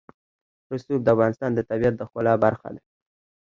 رسوب 0.71 1.01
د 1.03 1.07
افغانستان 1.15 1.51
د 1.53 1.59
طبیعت 1.69 1.95
د 1.97 2.01
ښکلا 2.09 2.33
برخه 2.43 2.67
ده. 2.75 2.81